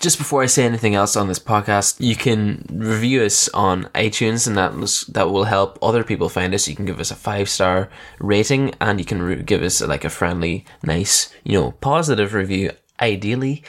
just 0.00 0.18
before 0.18 0.42
I 0.42 0.46
say 0.46 0.64
anything 0.64 0.94
else 0.94 1.16
on 1.16 1.28
this 1.28 1.38
podcast, 1.38 1.96
you 1.98 2.14
can 2.14 2.64
review 2.70 3.22
us 3.22 3.48
on 3.50 3.84
iTunes, 3.94 4.46
and 4.46 4.56
that 4.56 4.74
was, 4.74 5.02
that 5.02 5.30
will 5.30 5.44
help 5.44 5.78
other 5.82 6.04
people 6.04 6.28
find 6.28 6.54
us. 6.54 6.68
You 6.68 6.76
can 6.76 6.86
give 6.86 7.00
us 7.00 7.10
a 7.10 7.16
five 7.16 7.48
star 7.48 7.88
rating, 8.18 8.74
and 8.80 8.98
you 8.98 9.04
can 9.04 9.22
re- 9.22 9.42
give 9.42 9.62
us 9.62 9.80
like 9.80 10.04
a 10.04 10.10
friendly, 10.10 10.64
nice, 10.82 11.34
you 11.44 11.58
know, 11.58 11.72
positive 11.72 12.34
review. 12.34 12.72
Ideally, 13.00 13.62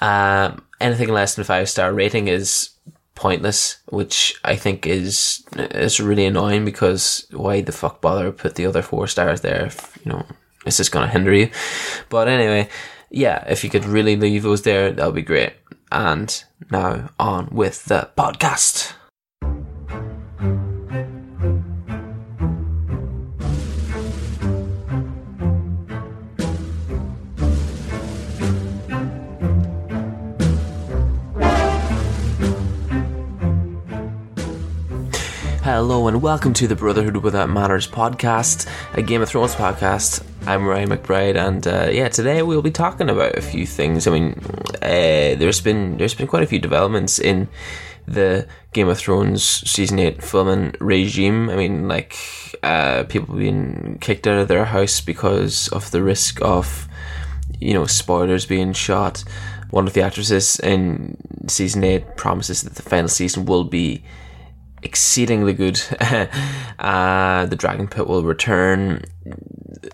um, 0.00 0.64
anything 0.80 1.08
less 1.08 1.34
than 1.34 1.44
five 1.44 1.68
star 1.68 1.92
rating 1.92 2.28
is 2.28 2.70
pointless, 3.14 3.78
which 3.86 4.34
I 4.44 4.56
think 4.56 4.86
is 4.86 5.44
is 5.56 6.00
really 6.00 6.26
annoying 6.26 6.64
because 6.64 7.26
why 7.30 7.60
the 7.60 7.72
fuck 7.72 8.00
bother 8.00 8.32
put 8.32 8.56
the 8.56 8.66
other 8.66 8.82
four 8.82 9.06
stars 9.06 9.40
there? 9.42 9.66
If, 9.66 9.98
you 10.04 10.12
know, 10.12 10.26
it's 10.66 10.76
just 10.76 10.92
gonna 10.92 11.08
hinder 11.08 11.32
you. 11.32 11.50
But 12.08 12.28
anyway, 12.28 12.68
yeah, 13.12 13.44
if 13.46 13.62
you 13.62 13.68
could 13.68 13.84
really 13.84 14.16
leave 14.16 14.42
those 14.42 14.62
there, 14.62 14.90
that 14.90 15.04
would 15.04 15.14
be 15.14 15.22
great. 15.22 15.52
And 15.90 16.42
now 16.70 17.10
on 17.20 17.48
with 17.52 17.84
the 17.84 18.10
podcast. 18.16 18.94
Hello 35.62 36.08
and 36.08 36.22
welcome 36.22 36.54
to 36.54 36.66
the 36.66 36.74
Brotherhood 36.74 37.18
Without 37.18 37.50
Manners 37.50 37.86
podcast, 37.86 38.68
a 38.94 39.02
Game 39.02 39.20
of 39.20 39.28
Thrones 39.28 39.54
podcast. 39.54 40.26
I'm 40.44 40.66
Ryan 40.66 40.90
McBride, 40.90 41.36
and 41.36 41.64
uh, 41.68 41.88
yeah, 41.92 42.08
today 42.08 42.42
we'll 42.42 42.62
be 42.62 42.72
talking 42.72 43.08
about 43.08 43.38
a 43.38 43.40
few 43.40 43.64
things. 43.64 44.08
I 44.08 44.10
mean, 44.10 44.40
uh, 44.82 45.38
there's 45.38 45.60
been 45.60 45.98
there's 45.98 46.14
been 46.14 46.26
quite 46.26 46.42
a 46.42 46.48
few 46.48 46.58
developments 46.58 47.20
in 47.20 47.46
the 48.08 48.48
Game 48.72 48.88
of 48.88 48.98
Thrones 48.98 49.44
season 49.44 50.00
eight 50.00 50.20
filming 50.20 50.74
regime. 50.80 51.48
I 51.48 51.54
mean, 51.54 51.86
like 51.86 52.16
uh, 52.64 53.04
people 53.04 53.36
being 53.36 53.98
kicked 54.00 54.26
out 54.26 54.38
of 54.38 54.48
their 54.48 54.64
house 54.64 55.00
because 55.00 55.68
of 55.68 55.92
the 55.92 56.02
risk 56.02 56.42
of 56.42 56.88
you 57.60 57.72
know 57.72 57.86
spoilers 57.86 58.44
being 58.44 58.72
shot. 58.72 59.22
One 59.70 59.86
of 59.86 59.92
the 59.92 60.02
actresses 60.02 60.58
in 60.58 61.18
season 61.46 61.84
eight 61.84 62.16
promises 62.16 62.62
that 62.62 62.74
the 62.74 62.82
final 62.82 63.08
season 63.08 63.44
will 63.44 63.64
be 63.64 64.02
exceedingly 64.82 65.52
good. 65.52 65.80
uh, 66.78 67.46
the 67.46 67.56
Dragon 67.56 67.88
Pit 67.88 68.06
will 68.06 68.22
return. 68.22 69.04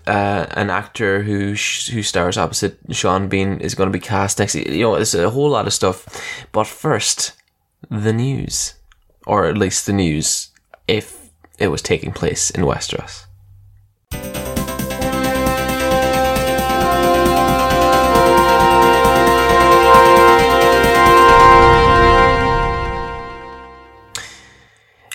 Uh, 0.05 0.45
an 0.51 0.69
actor 0.69 1.23
who 1.23 1.55
sh- 1.55 1.89
who 1.89 2.03
stars 2.03 2.37
opposite 2.37 2.77
Sean 2.91 3.27
Bean 3.27 3.59
is 3.59 3.75
going 3.75 3.87
to 3.87 3.93
be 3.93 3.99
cast 3.99 4.39
next. 4.39 4.55
You 4.55 4.81
know, 4.81 4.95
it's 4.95 5.13
a 5.13 5.29
whole 5.29 5.49
lot 5.49 5.67
of 5.67 5.73
stuff. 5.73 6.05
But 6.51 6.67
first, 6.67 7.33
the 7.89 8.13
news, 8.13 8.75
or 9.25 9.45
at 9.45 9.57
least 9.57 9.85
the 9.85 9.93
news, 9.93 10.49
if 10.87 11.29
it 11.57 11.67
was 11.67 11.81
taking 11.81 12.11
place 12.11 12.49
in 12.49 12.61
Westeros. 12.61 13.25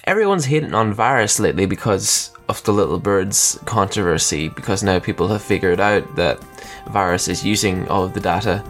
Everyone's 0.05 0.45
hating 0.45 0.75
on 0.75 0.95
Varys 0.95 1.41
lately 1.41 1.67
because 1.67 2.31
of 2.49 2.63
the 2.65 2.73
little 2.73 2.99
birds 2.99 3.59
controversy 3.65 4.49
because 4.49 4.83
now 4.83 4.99
people 4.99 5.29
have 5.29 5.43
figured 5.43 5.81
out 5.81 6.17
that 6.17 6.39
Varys 6.87 7.29
is 7.29 7.45
using 7.45 7.89
all 7.89 8.05
of 8.05 8.13
the 8.13 8.21
data 8.21 8.63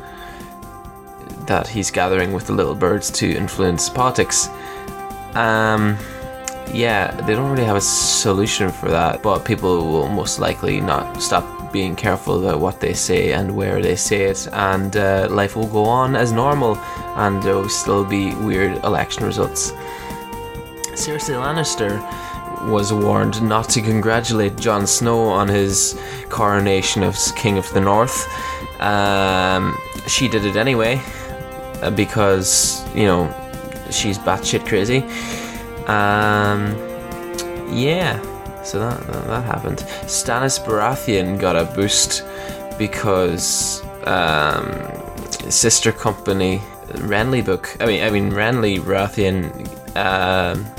that 1.46 1.66
he's 1.66 1.90
gathering 1.90 2.32
with 2.32 2.46
the 2.46 2.52
little 2.52 2.74
birds 2.74 3.10
to 3.10 3.30
influence 3.30 3.90
politics. 3.90 4.48
Um, 5.34 5.98
yeah, 6.72 7.10
they 7.26 7.34
don't 7.34 7.50
really 7.50 7.64
have 7.64 7.76
a 7.76 7.80
solution 7.80 8.70
for 8.70 8.88
that, 8.88 9.22
but 9.22 9.44
people 9.44 9.90
will 9.90 10.08
most 10.08 10.38
likely 10.38 10.80
not 10.80 11.20
stop 11.20 11.72
being 11.72 11.96
careful 11.96 12.40
about 12.40 12.60
what 12.60 12.80
they 12.80 12.94
say 12.94 13.32
and 13.32 13.54
where 13.54 13.82
they 13.82 13.96
say 13.96 14.22
it, 14.26 14.48
and 14.52 14.96
uh, 14.96 15.26
life 15.28 15.56
will 15.56 15.66
go 15.66 15.84
on 15.84 16.14
as 16.14 16.30
normal, 16.30 16.76
and 17.16 17.42
there 17.42 17.56
will 17.56 17.68
still 17.68 18.04
be 18.04 18.32
weird 18.36 18.76
election 18.84 19.24
results. 19.24 19.72
Cersei 20.94 21.34
Lannister 21.34 22.00
was 22.70 22.92
warned 22.92 23.42
not 23.42 23.68
to 23.70 23.82
congratulate 23.82 24.56
Jon 24.56 24.86
Snow 24.86 25.28
on 25.28 25.48
his 25.48 26.00
coronation 26.28 27.02
as 27.02 27.32
King 27.32 27.58
of 27.58 27.70
the 27.74 27.80
North. 27.80 28.26
Um, 28.80 29.76
she 30.06 30.28
did 30.28 30.44
it 30.44 30.56
anyway 30.56 31.02
uh, 31.82 31.90
because, 31.90 32.82
you 32.94 33.04
know, 33.04 33.28
she's 33.90 34.18
batshit 34.18 34.66
crazy. 34.66 34.98
Um, 35.86 36.74
yeah, 37.70 38.20
so 38.62 38.78
that, 38.78 39.00
that, 39.06 39.26
that 39.26 39.44
happened. 39.44 39.78
Stannis 40.06 40.64
Baratheon 40.64 41.38
got 41.38 41.56
a 41.56 41.64
boost 41.74 42.24
because 42.78 43.82
um, 44.06 44.70
sister 45.50 45.92
company 45.92 46.58
Renly 46.94 47.44
book. 47.44 47.76
I 47.80 47.86
mean, 47.86 48.04
I 48.04 48.10
mean 48.10 48.30
Renly 48.30 48.78
Baratheon. 48.78 49.68
Um, 49.96 50.73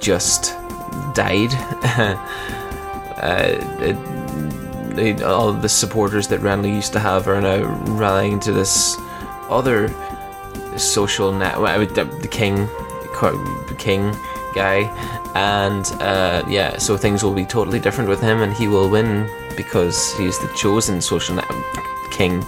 just 0.00 0.54
died. 1.14 1.50
uh, 3.22 3.56
it, 3.80 3.96
they, 4.96 5.22
all 5.22 5.52
the 5.52 5.68
supporters 5.68 6.28
that 6.28 6.40
Renly 6.40 6.74
used 6.74 6.92
to 6.92 7.00
have 7.00 7.28
are 7.28 7.40
now 7.40 7.62
rallying 7.92 8.40
to 8.40 8.52
this 8.52 8.96
other 9.48 9.88
social 10.76 11.32
net. 11.32 11.60
Well, 11.60 11.78
the, 11.86 12.28
king, 12.30 12.66
the 12.66 13.76
king 13.78 14.16
guy, 14.54 14.90
and 15.34 15.86
uh, 16.00 16.42
yeah, 16.48 16.78
so 16.78 16.96
things 16.96 17.22
will 17.22 17.34
be 17.34 17.44
totally 17.44 17.78
different 17.78 18.08
with 18.08 18.20
him, 18.20 18.42
and 18.42 18.52
he 18.52 18.68
will 18.68 18.88
win 18.88 19.30
because 19.56 20.16
he's 20.16 20.38
the 20.38 20.52
chosen 20.56 21.00
social 21.00 21.36
net 21.36 21.50
king. 22.10 22.44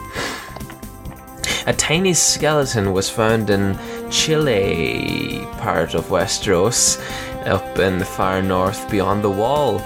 A 1.67 1.73
tiny 1.73 2.13
skeleton 2.13 2.93
was 2.93 3.09
found 3.09 3.49
in 3.49 3.79
Chile, 4.11 5.47
part 5.59 5.95
of 5.95 6.07
Westeros, 6.07 6.99
up 7.45 7.79
in 7.79 7.99
the 7.99 8.05
far 8.05 8.43
north 8.43 8.91
beyond 8.91 9.23
the 9.23 9.31
wall. 9.31 9.81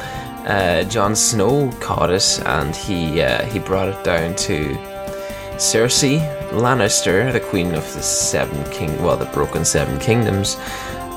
Uh, 0.47 0.84
Jon 0.84 1.17
Snow 1.17 1.71
caught 1.81 2.11
it 2.11 2.41
and 2.47 2.75
he 2.75 3.21
uh, 3.21 3.44
he 3.47 3.59
brought 3.59 3.89
it 3.89 4.05
down 4.05 4.37
to 4.37 4.77
Cersei 5.56 6.21
Lannister, 6.53 7.33
the 7.33 7.41
queen 7.41 7.75
of 7.75 7.83
the 7.95 8.03
Seven 8.03 8.62
King, 8.71 9.03
well, 9.03 9.16
the 9.16 9.27
Broken 9.27 9.65
Seven 9.65 9.99
Kingdoms. 9.99 10.56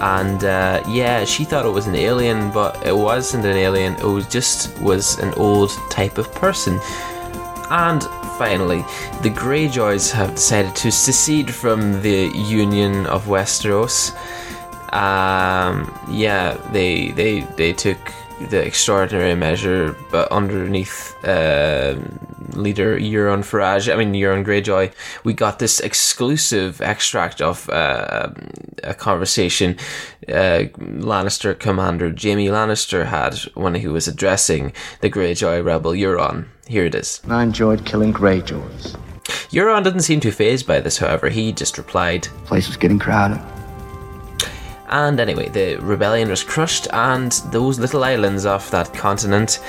And 0.02 0.44
uh, 0.46 0.82
yeah, 0.88 1.26
she 1.26 1.44
thought 1.44 1.66
it 1.66 1.70
was 1.70 1.88
an 1.88 1.96
alien, 1.96 2.52
but 2.52 2.86
it 2.88 2.96
wasn't 2.96 3.46
an 3.46 3.58
alien. 3.58 3.94
It 3.96 4.04
was 4.04 4.28
just 4.28 4.80
was 4.80 5.20
an 5.20 5.34
old 5.34 5.72
type 5.90 6.18
of 6.18 6.32
person. 6.34 6.80
And 7.70 8.02
finally, 8.38 8.82
the 9.22 9.30
Greyjoys 9.30 10.10
have 10.12 10.36
decided 10.36 10.76
to 10.78 10.92
secede 10.92 11.54
from 11.54 12.02
the 12.02 12.32
Union 12.34 13.06
of 13.08 13.26
Westeros 13.26 14.16
um, 14.94 15.94
yeah, 16.10 16.58
they 16.72 17.12
they 17.12 17.42
they 17.58 17.74
took 17.74 17.98
the 18.50 18.66
extraordinary 18.66 19.36
measure, 19.36 19.96
but 20.12 20.32
underneath 20.32 21.14
uh, 21.26 21.96
leader 22.54 22.98
Euron 22.98 23.44
Farage, 23.44 23.92
I 23.92 23.98
mean 23.98 24.14
Euron 24.14 24.46
Greyjoy, 24.46 24.94
we 25.24 25.34
got 25.34 25.60
this 25.60 25.80
exclusive 25.80 26.82
extract 26.82 27.42
of 27.42 27.70
uh, 27.70 28.30
a 28.84 28.94
conversation 28.94 29.78
uh, 30.28 30.64
Lannister 30.80 31.58
commander 31.58 32.10
Jaime 32.10 32.48
Lannister 32.48 33.06
had 33.06 33.36
when 33.56 33.76
he 33.76 33.88
was 33.88 34.08
addressing 34.08 34.74
the 35.02 35.10
Greyjoy 35.10 35.64
rebel 35.64 35.92
Euron. 35.92 36.46
Here 36.68 36.86
it 36.86 36.96
is. 36.96 37.22
I 37.30 37.44
enjoyed 37.44 37.86
killing 37.86 38.14
Greyjoys. 38.14 38.98
Euron 39.52 39.84
didn't 39.84 40.02
seem 40.02 40.20
too 40.20 40.32
fazed 40.32 40.66
by 40.66 40.80
this, 40.80 40.98
however. 40.98 41.30
He 41.30 41.52
just 41.52 41.78
replied, 41.78 42.24
"The 42.24 42.46
place 42.46 42.68
was 42.68 42.78
getting 42.78 43.00
crowded." 43.00 43.42
And 44.90 45.20
anyway, 45.20 45.50
the 45.50 45.76
rebellion 45.78 46.30
was 46.30 46.44
crushed, 46.44 46.88
and 46.92 47.32
those 47.52 47.78
little 47.78 48.04
islands 48.04 48.48
off 48.48 48.72
that 48.72 48.92
continent 48.92 49.60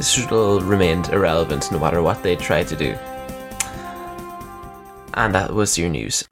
still 0.00 0.60
remained 0.60 1.08
irrelevant 1.08 1.72
no 1.72 1.78
matter 1.78 2.02
what 2.02 2.22
they 2.22 2.36
tried 2.36 2.68
to 2.68 2.76
do. 2.76 2.94
And 5.14 5.34
that 5.34 5.54
was 5.54 5.78
your 5.78 5.88
news. 5.88 6.28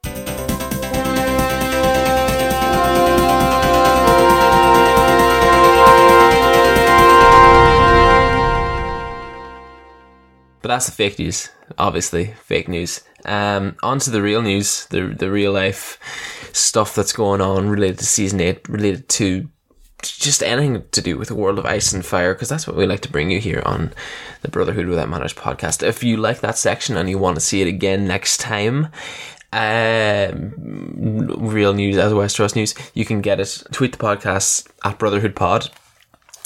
But 10.61 10.69
that's 10.69 10.85
the 10.87 10.91
fake 10.91 11.19
news, 11.19 11.49
obviously, 11.77 12.33
fake 12.43 12.67
news. 12.67 13.01
Um, 13.25 13.75
on 13.81 13.99
to 13.99 14.11
the 14.11 14.21
real 14.21 14.41
news, 14.41 14.85
the 14.87 15.07
the 15.07 15.31
real 15.31 15.51
life 15.51 15.99
stuff 16.53 16.95
that's 16.95 17.13
going 17.13 17.41
on 17.41 17.69
related 17.69 17.99
to 17.99 18.05
season 18.05 18.39
eight, 18.39 18.67
related 18.69 19.09
to 19.09 19.49
just 20.01 20.43
anything 20.43 20.83
to 20.91 21.01
do 21.01 21.17
with 21.17 21.29
the 21.29 21.35
world 21.35 21.57
of 21.57 21.65
ice 21.65 21.91
and 21.91 22.05
fire, 22.05 22.33
because 22.33 22.49
that's 22.49 22.67
what 22.67 22.75
we 22.75 22.85
like 22.85 23.01
to 23.01 23.11
bring 23.11 23.31
you 23.31 23.39
here 23.39 23.63
on 23.65 23.91
the 24.41 24.49
Brotherhood 24.49 24.85
Without 24.85 25.09
Manners 25.09 25.33
podcast. 25.33 25.81
If 25.81 26.03
you 26.03 26.17
like 26.17 26.41
that 26.41 26.57
section 26.57 26.95
and 26.97 27.09
you 27.09 27.17
want 27.17 27.35
to 27.35 27.41
see 27.41 27.61
it 27.61 27.67
again 27.67 28.07
next 28.07 28.39
time, 28.39 28.89
um, 29.51 30.53
real 31.39 31.73
news 31.73 31.97
as 31.97 32.13
Westeros 32.13 32.55
news, 32.55 32.75
you 32.93 33.05
can 33.05 33.21
get 33.21 33.39
it. 33.39 33.63
Tweet 33.71 33.93
the 33.93 33.97
podcast 33.97 34.67
at 34.83 34.99
Brotherhood 34.99 35.35
Pod. 35.35 35.69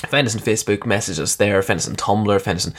Find 0.08 0.26
us 0.26 0.36
on 0.36 0.42
Facebook, 0.42 0.86
message 0.86 1.20
us 1.20 1.36
there, 1.36 1.62
find 1.62 1.78
us 1.78 1.90
on 1.90 1.98
Tumblr, 1.98 2.42
find 2.42 2.56
us 2.56 2.68
on 2.68 2.74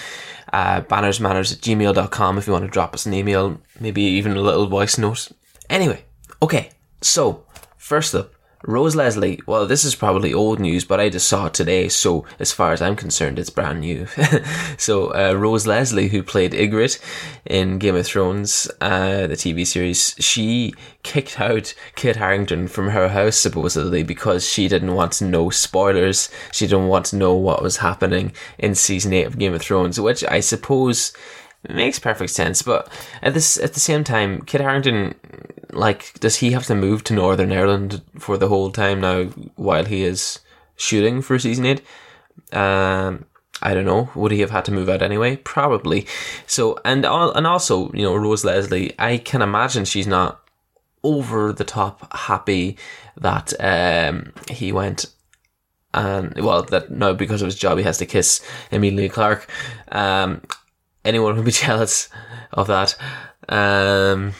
uh, 0.53 0.81
bannersmanners 0.83 1.53
at 1.53 1.61
gmail.com 1.61 2.39
if 2.39 2.47
you 2.47 2.53
want 2.53 2.65
to 2.65 2.71
drop 2.71 2.95
us 2.95 3.07
an 3.07 3.15
email, 3.15 3.61
maybe 3.79 4.03
even 4.03 4.37
a 4.37 4.41
little 4.41 4.67
voice 4.67 4.99
note. 4.99 5.31
Anyway, 5.69 6.05
okay, 6.43 6.71
so 7.01 7.45
first 7.77 8.15
up, 8.15 8.33
Rose 8.65 8.95
Leslie, 8.95 9.41
well, 9.47 9.67
this 9.67 9.85
is 9.85 9.95
probably 9.95 10.35
old 10.35 10.61
news, 10.61 10.85
but 10.85 11.01
I 11.01 11.09
just 11.09 11.27
saw 11.27 11.47
it 11.47 11.55
today, 11.55 11.89
so 11.89 12.27
as 12.39 12.53
far 12.53 12.73
as 12.73 12.83
I'm 12.83 12.95
concerned, 12.95 13.39
it's 13.39 13.49
brand 13.49 13.81
new. 13.81 14.07
so, 14.77 15.15
uh, 15.15 15.33
Rose 15.33 15.67
Leslie, 15.67 16.09
who 16.09 16.23
played 16.23 16.53
Ygritte 16.53 17.01
in 17.47 17.79
Game 17.79 17.97
of 17.97 18.07
Thrones, 18.07 18.71
uh, 18.83 19.27
the 19.27 19.35
TV 19.35 19.67
series, 19.67 20.15
she 20.19 20.75
kicked 21.03 21.41
out 21.41 21.73
Kit 21.95 22.17
Harington 22.17 22.69
from 22.69 22.91
her 22.91 23.09
house, 23.09 23.37
supposedly, 23.37 24.03
because 24.03 24.47
she 24.47 24.69
didn't 24.69 24.95
want 24.95 25.13
to 25.13 25.25
know 25.25 25.49
spoilers. 25.49 26.29
She 26.53 26.67
didn't 26.67 26.89
want 26.89 27.07
to 27.07 27.17
know 27.17 27.35
what 27.35 27.63
was 27.63 27.79
happening 27.79 28.35
in 28.59 28.75
season 28.75 29.15
8 29.15 29.27
of 29.27 29.39
Game 29.39 29.55
of 29.55 29.63
Thrones, 29.63 29.99
which 29.99 30.23
I 30.25 30.41
suppose 30.41 31.15
makes 31.69 31.99
perfect 31.99 32.31
sense. 32.31 32.63
But 32.63 32.91
at 33.23 33.35
this, 33.35 33.59
at 33.59 33.75
the 33.75 33.81
same 33.81 34.05
time, 34.05 34.43
Kit 34.43 34.61
Harington 34.61 35.15
like, 35.73 36.19
does 36.21 36.37
he 36.37 36.53
have 36.53 36.67
to 36.67 36.75
move 36.75 37.05
to 37.05 37.15
Northern 37.15 37.53
Ireland 37.53 38.03
for 38.19 38.37
the 38.37 38.49
whole 38.49 38.71
time 38.71 39.01
now 39.01 39.25
while 39.57 39.85
he 39.85 40.03
is 40.03 40.41
shooting 40.77 41.23
for 41.23 41.39
season 41.39 41.67
eight? 41.67 41.83
Um, 42.53 43.27
I 43.63 43.75
don't 43.75 43.85
know. 43.85 44.11
Would 44.15 44.33
he 44.33 44.41
have 44.41 44.51
had 44.51 44.65
to 44.67 44.73
move 44.73 44.89
out 44.89 45.03
anyway? 45.03 45.37
Probably. 45.37 46.07
So, 46.47 46.79
and 46.85 47.05
and 47.05 47.47
also, 47.47 47.93
you 47.93 48.03
know, 48.03 48.15
Rose 48.15 48.45
Leslie. 48.45 48.95
I 48.99 49.19
can 49.19 49.43
imagine 49.43 49.85
she's 49.85 50.07
not 50.07 50.41
over 51.03 51.53
the 51.53 51.65
top 51.65 52.15
happy 52.15 52.77
that 53.17 53.53
um, 53.61 54.33
he 54.51 54.73
went 54.73 55.07
and 55.93 56.41
well 56.41 56.63
that 56.63 56.91
no 56.91 57.13
because 57.15 57.43
of 57.43 57.47
his 57.47 57.57
job 57.57 57.77
he 57.77 57.83
has 57.83 57.99
to 57.99 58.07
kiss 58.07 58.41
Emilia 58.71 59.09
Clarke. 59.09 59.49
Um, 59.91 60.43
anyone 61.05 61.37
would 61.37 61.45
be 61.45 61.51
jealous 61.67 62.09
of 62.53 62.67
that. 62.69 62.97
Um, 63.49 64.33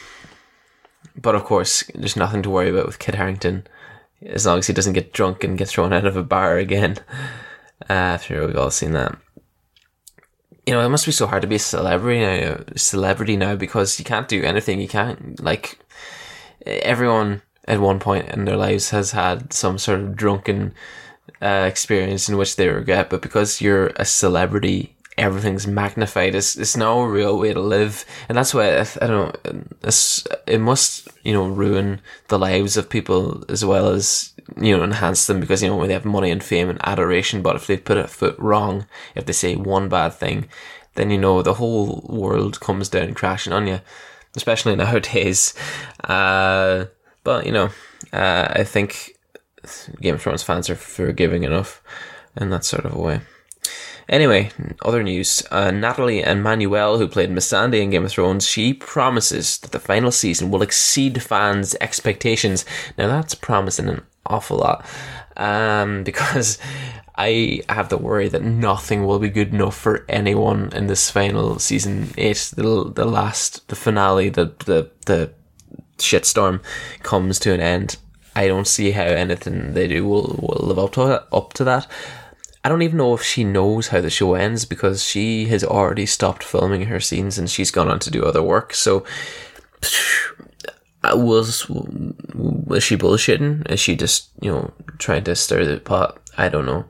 but 1.15 1.35
of 1.35 1.43
course, 1.43 1.83
there's 1.93 2.15
nothing 2.15 2.41
to 2.43 2.49
worry 2.49 2.69
about 2.69 2.85
with 2.85 2.99
Kit 2.99 3.15
Harington, 3.15 3.67
as 4.25 4.45
long 4.45 4.59
as 4.59 4.67
he 4.67 4.73
doesn't 4.73 4.93
get 4.93 5.13
drunk 5.13 5.43
and 5.43 5.57
get 5.57 5.67
thrown 5.67 5.93
out 5.93 6.05
of 6.05 6.17
a 6.17 6.23
bar 6.23 6.57
again. 6.57 6.97
Uh, 7.89 7.93
after 7.93 8.45
we've 8.45 8.55
all 8.55 8.71
seen 8.71 8.91
that, 8.91 9.17
you 10.65 10.73
know, 10.73 10.85
it 10.85 10.89
must 10.89 11.05
be 11.05 11.11
so 11.11 11.25
hard 11.25 11.41
to 11.41 11.47
be 11.47 11.55
a 11.55 11.59
celebrity 11.59 12.19
now, 12.19 12.59
celebrity 12.75 13.35
now 13.35 13.55
because 13.55 13.97
you 13.97 14.05
can't 14.05 14.27
do 14.27 14.43
anything. 14.43 14.79
You 14.79 14.87
can't 14.87 15.41
like 15.43 15.79
everyone 16.65 17.41
at 17.67 17.79
one 17.79 17.99
point 17.99 18.29
in 18.29 18.45
their 18.45 18.57
lives 18.57 18.91
has 18.91 19.11
had 19.11 19.51
some 19.53 19.77
sort 19.77 19.99
of 19.99 20.15
drunken 20.15 20.73
uh, 21.41 21.65
experience 21.67 22.29
in 22.29 22.37
which 22.37 22.55
they 22.55 22.67
regret, 22.67 23.09
but 23.09 23.21
because 23.21 23.61
you're 23.61 23.87
a 23.95 24.05
celebrity, 24.05 24.95
everything's 25.17 25.67
magnified. 25.67 26.35
It's, 26.35 26.55
it's 26.55 26.77
no 26.77 27.03
real 27.03 27.37
way 27.37 27.53
to 27.53 27.59
live. 27.59 28.05
And 28.29 28.37
that's 28.37 28.53
why 28.53 28.77
I, 28.77 28.81
I 29.01 29.07
don't 29.07 29.45
know, 29.45 29.63
it's, 29.83 30.25
it 30.47 30.59
must, 30.59 31.07
you 31.23 31.33
know, 31.33 31.47
ruin 31.47 32.01
the 32.29 32.39
lives 32.39 32.77
of 32.77 32.89
people 32.89 33.43
as 33.49 33.63
well 33.63 33.89
as, 33.89 34.33
you 34.57 34.75
know, 34.75 34.83
enhance 34.83 35.27
them 35.27 35.39
because, 35.39 35.61
you 35.61 35.69
know, 35.69 35.85
they 35.85 35.93
have 35.93 36.05
money 36.05 36.31
and 36.31 36.43
fame 36.43 36.69
and 36.69 36.79
adoration. 36.83 37.41
But 37.41 37.55
if 37.55 37.67
they 37.67 37.77
put 37.77 37.97
a 37.97 38.07
foot 38.07 38.37
wrong, 38.39 38.85
if 39.15 39.25
they 39.25 39.33
say 39.33 39.55
one 39.55 39.89
bad 39.89 40.13
thing, 40.13 40.47
then, 40.95 41.09
you 41.11 41.17
know, 41.17 41.41
the 41.41 41.55
whole 41.55 42.05
world 42.09 42.59
comes 42.59 42.89
down 42.89 43.13
crashing 43.13 43.53
on 43.53 43.67
you, 43.67 43.81
especially 44.35 44.75
nowadays. 44.75 45.53
Uh, 46.03 46.85
but, 47.23 47.45
you 47.45 47.51
know, 47.51 47.69
uh, 48.11 48.47
I 48.49 48.63
think 48.63 49.11
Game 50.01 50.15
of 50.15 50.21
Thrones 50.21 50.43
fans 50.43 50.69
are 50.69 50.75
forgiving 50.75 51.43
enough 51.43 51.81
in 52.35 52.49
that 52.49 52.65
sort 52.65 52.85
of 52.85 52.95
a 52.95 52.99
way. 52.99 53.21
Anyway, 54.11 54.51
other 54.83 55.01
news. 55.01 55.41
Uh, 55.51 55.71
Emmanuel, 55.73 56.97
who 56.97 57.07
played 57.07 57.31
Missandei 57.31 57.81
in 57.81 57.91
Game 57.91 58.03
of 58.03 58.11
Thrones, 58.11 58.45
she 58.45 58.73
promises 58.73 59.57
that 59.59 59.71
the 59.71 59.79
final 59.79 60.11
season 60.11 60.51
will 60.51 60.61
exceed 60.61 61.23
fans' 61.23 61.75
expectations. 61.79 62.65
Now 62.97 63.07
that's 63.07 63.33
promising 63.33 63.87
an 63.87 64.01
awful 64.25 64.57
lot. 64.57 64.85
Um, 65.37 66.03
because 66.11 66.59
I 67.15 67.61
have 67.69 67.87
the 67.87 67.97
worry 67.97 68.27
that 68.27 68.43
nothing 68.43 69.05
will 69.05 69.19
be 69.19 69.29
good 69.29 69.53
enough 69.53 69.77
for 69.77 70.05
anyone 70.09 70.73
in 70.73 70.87
this 70.87 71.09
final 71.09 71.57
season 71.59 72.13
eight, 72.17 72.51
the, 72.53 72.91
the 72.93 73.05
last, 73.05 73.65
the 73.69 73.77
finale, 73.77 74.27
the, 74.27 74.53
the, 74.65 74.91
the 75.05 75.31
shitstorm 75.97 76.61
comes 77.01 77.39
to 77.39 77.53
an 77.53 77.61
end. 77.61 77.95
I 78.35 78.47
don't 78.47 78.67
see 78.67 78.91
how 78.91 79.03
anything 79.03 79.73
they 79.73 79.87
do 79.87 80.05
will, 80.05 80.37
will 80.41 80.67
live 80.67 80.79
up 80.79 80.93
to, 80.93 81.25
up 81.33 81.53
to 81.53 81.63
that. 81.63 81.87
I 82.63 82.69
don't 82.69 82.83
even 82.83 82.97
know 82.97 83.13
if 83.15 83.23
she 83.23 83.43
knows 83.43 83.87
how 83.87 84.01
the 84.01 84.09
show 84.09 84.35
ends 84.35 84.65
because 84.65 85.03
she 85.03 85.45
has 85.47 85.63
already 85.63 86.05
stopped 86.05 86.43
filming 86.43 86.83
her 86.83 86.99
scenes 86.99 87.37
and 87.37 87.49
she's 87.49 87.71
gone 87.71 87.89
on 87.89 87.99
to 87.99 88.11
do 88.11 88.23
other 88.23 88.43
work. 88.43 88.73
So, 88.73 89.03
was 91.03 91.67
was 91.69 92.83
she 92.83 92.97
bullshitting? 92.97 93.69
Is 93.71 93.79
she 93.79 93.95
just 93.95 94.29
you 94.41 94.51
know 94.51 94.71
trying 94.99 95.23
to 95.23 95.35
stir 95.35 95.65
the 95.65 95.79
pot? 95.79 96.19
I 96.37 96.49
don't 96.49 96.67
know. 96.67 96.85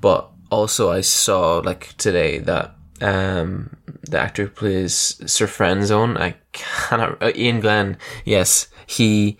But 0.00 0.30
also, 0.50 0.90
I 0.90 1.02
saw 1.02 1.58
like 1.58 1.94
today 1.98 2.38
that 2.38 2.74
um 3.02 3.76
the 4.02 4.18
actor 4.18 4.44
who 4.44 4.50
plays 4.50 5.20
Sir 5.30 5.46
Friendzone. 5.46 6.18
I 6.18 6.36
cannot. 6.52 7.22
Uh, 7.22 7.32
Iain 7.36 7.60
Glen. 7.60 7.98
Yes, 8.24 8.68
he 8.86 9.36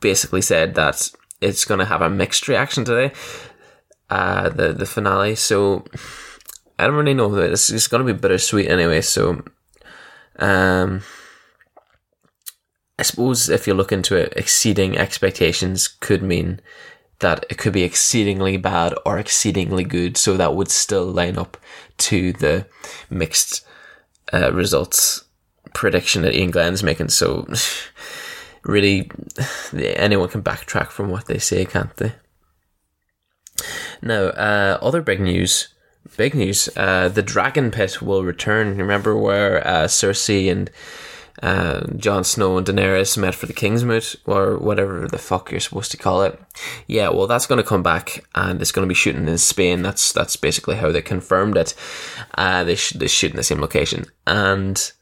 basically 0.00 0.42
said 0.42 0.74
that 0.74 1.12
it's 1.40 1.64
going 1.64 1.78
to 1.78 1.86
have 1.86 2.02
a 2.02 2.10
mixed 2.10 2.48
reaction 2.48 2.84
today 2.84 3.12
uh, 4.10 4.48
the 4.48 4.72
the 4.72 4.86
finale. 4.86 5.34
So 5.36 5.84
I 6.78 6.86
don't 6.86 6.96
really 6.96 7.14
know. 7.14 7.34
It's, 7.36 7.70
it's 7.70 7.88
to 7.88 8.04
be 8.04 8.12
bittersweet 8.12 8.68
anyway. 8.68 9.02
So, 9.02 9.42
um, 10.38 11.02
I 12.98 13.02
suppose 13.02 13.48
if 13.48 13.66
you 13.66 13.74
look 13.74 13.92
into 13.92 14.16
it, 14.16 14.32
exceeding 14.34 14.96
expectations 14.96 15.88
could 15.88 16.22
mean 16.22 16.60
that 17.18 17.44
it 17.50 17.58
could 17.58 17.74
be 17.74 17.82
exceedingly 17.82 18.56
bad 18.56 18.94
or 19.04 19.18
exceedingly 19.18 19.84
good. 19.84 20.16
So 20.16 20.38
that 20.38 20.54
would 20.54 20.70
still 20.70 21.04
line 21.04 21.36
up 21.36 21.58
to 21.98 22.32
the 22.32 22.66
mixed 23.10 23.64
uh, 24.32 24.50
results 24.52 25.24
prediction 25.74 26.22
that 26.22 26.34
Iain 26.34 26.50
Glen's 26.50 26.82
making. 26.82 27.10
So 27.10 27.46
really, 28.64 29.10
anyone 29.76 30.30
can 30.30 30.42
backtrack 30.42 30.88
from 30.88 31.10
what 31.10 31.26
they 31.26 31.38
say, 31.38 31.66
can't 31.66 31.94
they? 31.96 32.14
Now, 34.02 34.28
uh, 34.28 34.78
other 34.80 35.02
big 35.02 35.20
news. 35.20 35.68
Big 36.16 36.34
news. 36.34 36.68
Uh, 36.76 37.08
the 37.08 37.22
Dragon 37.22 37.70
Pit 37.70 38.00
will 38.00 38.24
return. 38.24 38.76
Remember 38.76 39.16
where 39.16 39.66
uh, 39.66 39.84
Cersei 39.84 40.50
and 40.50 40.70
uh, 41.42 41.86
Jon 41.96 42.24
Snow 42.24 42.58
and 42.58 42.66
Daenerys 42.66 43.16
met 43.16 43.34
for 43.34 43.46
the 43.46 43.52
Kingsmoot, 43.52 44.16
or 44.26 44.58
whatever 44.58 45.06
the 45.08 45.18
fuck 45.18 45.50
you're 45.50 45.60
supposed 45.60 45.90
to 45.90 45.96
call 45.96 46.22
it. 46.22 46.38
Yeah, 46.86 47.10
well, 47.10 47.26
that's 47.26 47.46
going 47.46 47.62
to 47.62 47.68
come 47.68 47.82
back, 47.82 48.24
and 48.34 48.60
it's 48.60 48.72
going 48.72 48.86
to 48.86 48.88
be 48.88 48.94
shooting 48.94 49.28
in 49.28 49.38
Spain. 49.38 49.82
That's 49.82 50.12
that's 50.12 50.36
basically 50.36 50.76
how 50.76 50.92
they 50.92 51.02
confirmed 51.02 51.56
it. 51.56 51.74
Uh, 52.34 52.64
they 52.64 52.74
sh- 52.74 52.92
they 52.92 53.06
shoot 53.06 53.30
in 53.30 53.36
the 53.36 53.42
same 53.42 53.60
location, 53.60 54.06
and 54.26 54.92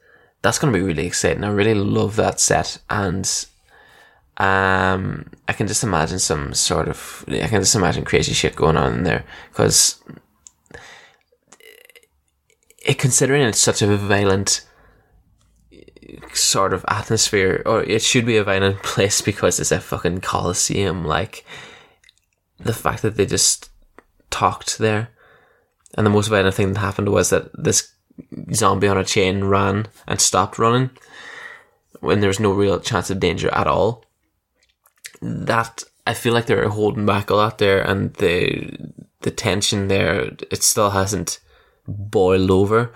that's 0.42 0.58
going 0.58 0.72
to 0.72 0.78
be 0.78 0.84
really 0.84 1.06
exciting. 1.06 1.44
I 1.44 1.48
really 1.48 1.74
love 1.74 2.16
that 2.16 2.38
set, 2.40 2.78
and 2.88 3.28
um, 4.38 5.30
I 5.48 5.52
can 5.52 5.66
just 5.66 5.82
imagine 5.82 6.20
some 6.20 6.54
sort 6.54 6.88
of, 6.88 7.24
I 7.28 7.48
can 7.48 7.60
just 7.60 7.74
imagine 7.74 8.04
crazy 8.04 8.32
shit 8.32 8.54
going 8.54 8.76
on 8.76 8.94
in 8.94 9.02
there 9.02 9.24
because 9.50 10.00
it, 12.84 12.98
considering 12.98 13.42
it's 13.42 13.58
such 13.58 13.82
a 13.82 13.96
violent 13.96 14.64
sort 16.32 16.72
of 16.72 16.84
atmosphere, 16.86 17.62
or 17.66 17.82
it 17.82 18.00
should 18.00 18.26
be 18.26 18.36
a 18.36 18.44
violent 18.44 18.82
place 18.84 19.20
because 19.20 19.58
it's 19.58 19.72
a 19.72 19.80
fucking 19.80 20.20
coliseum. 20.20 21.04
Like 21.04 21.44
the 22.58 22.72
fact 22.72 23.02
that 23.02 23.16
they 23.16 23.26
just 23.26 23.70
talked 24.30 24.78
there, 24.78 25.08
and 25.96 26.06
the 26.06 26.10
most 26.10 26.28
violent 26.28 26.54
thing 26.54 26.72
that 26.74 26.80
happened 26.80 27.08
was 27.08 27.30
that 27.30 27.50
this 27.60 27.92
zombie 28.54 28.88
on 28.88 28.98
a 28.98 29.04
chain 29.04 29.44
ran 29.44 29.88
and 30.06 30.20
stopped 30.20 30.58
running 30.58 30.90
when 32.00 32.20
there 32.20 32.28
was 32.28 32.40
no 32.40 32.52
real 32.52 32.78
chance 32.78 33.10
of 33.10 33.18
danger 33.18 33.48
at 33.52 33.66
all 33.66 34.04
that 35.20 35.84
I 36.06 36.14
feel 36.14 36.32
like 36.32 36.46
they're 36.46 36.68
holding 36.68 37.06
back 37.06 37.30
a 37.30 37.34
lot 37.34 37.58
there, 37.58 37.82
and 37.82 38.14
the 38.14 38.92
the 39.20 39.30
tension 39.30 39.88
there 39.88 40.32
it 40.50 40.62
still 40.62 40.90
hasn't 40.90 41.40
boiled 41.86 42.50
over. 42.50 42.92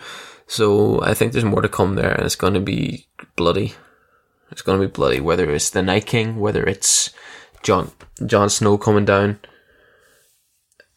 So 0.47 1.02
I 1.02 1.14
think 1.14 1.33
there's 1.33 1.45
more 1.45 1.62
to 1.62 1.69
come 1.69 1.95
there, 1.95 2.12
and 2.12 2.25
it's 2.25 2.37
going 2.37 2.55
to 2.55 2.61
be 2.61 3.07
bloody. 3.37 3.75
It's 4.50 4.62
going 4.62 4.81
to 4.81 4.87
be 4.87 4.93
bloody. 4.93 5.21
Whether 5.21 5.50
it's 5.50 5.71
the 5.71 5.83
Night 5.83 6.07
King, 6.07 6.38
whether 6.38 6.64
it's 6.64 7.11
John 7.62 7.91
Jon 8.26 8.50
Snow 8.50 8.76
coming 8.76 9.05
down, 9.05 9.41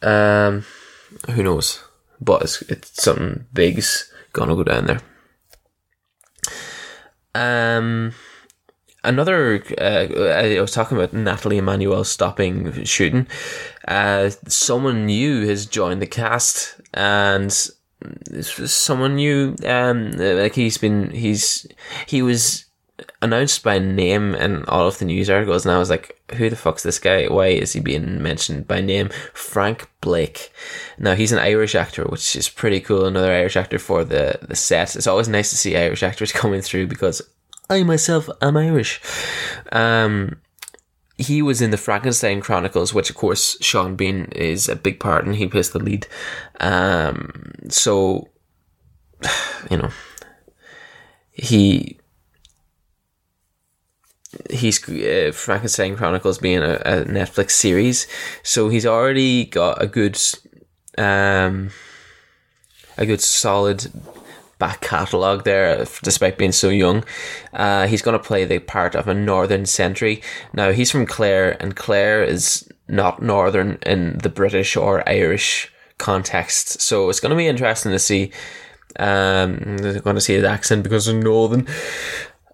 um, 0.01 0.65
who 1.32 1.44
knows? 1.44 1.84
But 2.20 2.44
it's 2.44 2.62
it's 2.63 3.03
something 3.03 3.46
big's 3.53 4.12
gonna 4.34 4.55
go 4.55 4.63
down 4.63 4.86
there. 4.86 5.01
Um, 7.34 8.13
another, 9.05 9.63
uh, 9.79 10.07
I 10.29 10.59
was 10.59 10.71
talking 10.71 10.97
about 10.97 11.13
Nathalie 11.13 11.57
Emmanuel 11.57 12.03
stopping 12.03 12.83
shooting. 12.83 13.27
Uh, 13.88 14.31
someone 14.47 15.05
new 15.05 15.47
has 15.47 15.65
joined 15.65 16.01
the 16.01 16.07
cast, 16.07 16.79
and 16.93 17.51
someone 18.31 19.15
new. 19.15 19.55
Um, 19.65 20.12
like 20.12 20.55
he's 20.55 20.77
been, 20.77 21.12
he's 21.12 21.67
he 22.07 22.21
was 22.21 22.65
announced 23.21 23.63
by 23.63 23.79
name 23.79 24.35
in 24.35 24.63
all 24.65 24.88
of 24.88 25.00
the 25.00 25.05
news 25.05 25.29
articles, 25.29 25.65
and 25.65 25.74
I 25.74 25.79
was 25.79 25.89
like, 25.89 26.19
"Who 26.35 26.50
the 26.50 26.55
fuck's 26.55 26.83
this 26.83 27.00
guy? 27.00 27.27
Why 27.27 27.47
is 27.47 27.74
he 27.74 27.79
being 27.79 28.21
mentioned 28.21 28.67
by 28.67 28.81
name?" 28.81 29.09
Frank 29.33 29.89
Blake. 30.01 30.51
Now 30.97 31.15
he's 31.15 31.31
an 31.31 31.39
Irish 31.39 31.75
actor, 31.75 32.05
which 32.05 32.35
is 32.35 32.50
pretty 32.50 32.79
cool. 32.79 33.05
Another 33.05 33.33
Irish 33.33 33.55
actor 33.55 33.79
for 33.79 34.03
the 34.03 34.39
the 34.41 34.55
set. 34.55 34.95
It's 34.95 35.07
always 35.07 35.27
nice 35.27 35.50
to 35.50 35.57
see 35.57 35.77
Irish 35.77 36.03
actors 36.03 36.31
coming 36.41 36.62
through 36.62 36.88
because 36.88 37.21
I 37.69 37.84
myself 37.84 38.29
am 38.41 38.57
Irish. 38.57 39.01
Um, 39.72 40.38
he 41.17 41.41
was 41.41 41.62
in 41.62 41.72
the 41.72 41.77
Frankenstein 41.77 42.41
Chronicles, 42.41 42.93
which 42.93 43.10
of 43.10 43.15
course 43.15 43.57
Sean 43.62 43.95
Bean 43.95 44.25
is 44.34 44.67
a 44.67 44.75
big 44.75 45.00
part, 45.00 45.25
and 45.25 45.36
he 45.36 45.48
plays 45.48 45.72
the 45.72 45.79
lead. 45.79 46.07
Um, 46.60 47.53
so 47.69 48.29
you 49.72 49.77
know, 49.77 49.89
he 51.31 52.00
he's 54.50 54.88
uh, 54.89 55.31
Frankenstein 55.34 55.95
Chronicles 55.95 56.38
being 56.38 56.62
a, 56.62 56.74
a, 56.86 57.05
Netflix 57.05 57.51
series, 57.51 58.07
so 58.43 58.69
he's 58.69 58.86
already 58.86 59.45
got 59.45 59.81
a 59.81 59.88
good, 59.88 60.19
um, 60.98 61.72
a 62.98 63.05
good 63.05 63.22
solid 63.22 63.91
back 64.57 64.81
catalogue 64.81 65.43
there, 65.43 65.85
despite 66.03 66.38
being 66.38 66.51
so 66.51 66.69
young. 66.69 67.03
Uh, 67.53 67.88
he's 67.88 68.01
going 68.01 68.17
to 68.17 68.24
play 68.24 68.45
the 68.45 68.59
part 68.59 68.95
of 68.95 69.07
a 69.07 69.13
Northern 69.13 69.65
Sentry. 69.65 70.21
Now 70.53 70.71
he's 70.71 70.91
from 70.91 71.05
Clare, 71.05 71.57
and 71.62 71.75
Clare 71.75 72.24
is 72.24 72.67
not 72.88 73.21
Northern 73.21 73.77
in 73.85 74.17
the 74.19 74.29
British 74.29 74.75
or 74.75 75.07
Irish 75.07 75.71
context, 75.97 76.81
so 76.81 77.09
it's 77.09 77.19
going 77.19 77.31
to 77.31 77.35
be 77.35 77.47
interesting 77.47 77.91
to 77.91 78.00
see. 78.00 78.31
Um, 78.97 79.59
I'm 79.62 80.00
going 80.00 80.15
to 80.15 80.21
see 80.21 80.35
his 80.35 80.45
accent 80.45 80.83
because 80.83 81.07
of 81.09 81.17
Northern. 81.17 81.67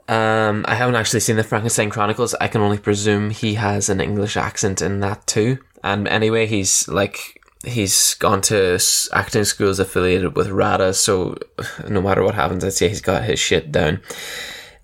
Um, 0.07 0.65
I 0.67 0.75
haven't 0.75 0.95
actually 0.95 1.19
seen 1.19 1.37
the 1.37 1.43
Frankenstein 1.43 1.89
Chronicles. 1.89 2.33
I 2.41 2.47
can 2.47 2.61
only 2.61 2.79
presume 2.79 3.29
he 3.29 3.53
has 3.53 3.89
an 3.89 4.01
English 4.01 4.35
accent 4.35 4.81
in 4.81 4.99
that 5.01 5.25
too. 5.27 5.59
And 5.83 6.07
anyway, 6.07 6.47
he's 6.47 6.87
like 6.87 7.40
he's 7.63 8.13
gone 8.15 8.41
to 8.41 8.79
acting 9.13 9.43
schools 9.43 9.79
affiliated 9.79 10.35
with 10.35 10.49
RADA, 10.49 10.93
so 10.93 11.37
no 11.87 12.01
matter 12.01 12.23
what 12.23 12.35
happens, 12.35 12.63
I'd 12.63 12.73
say 12.73 12.89
he's 12.89 13.01
got 13.01 13.23
his 13.23 13.39
shit 13.39 13.71
down. 13.71 14.01